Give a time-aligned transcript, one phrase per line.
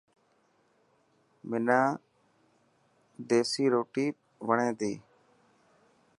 [1.49, 1.87] حنان
[3.29, 4.05] ديسي روٽي
[4.47, 4.93] وڻي تي.